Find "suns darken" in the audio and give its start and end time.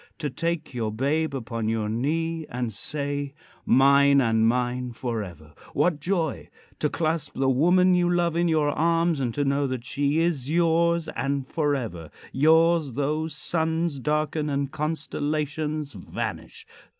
13.27-14.49